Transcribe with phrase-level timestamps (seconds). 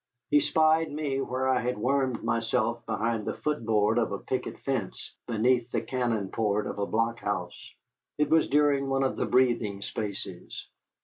[0.31, 4.57] He spied me where I had wormed myself behind the foot board of a picket
[4.57, 7.71] fence beneath the cannon port of a blockhouse.
[8.17, 10.65] It was during one of the breathing spaces.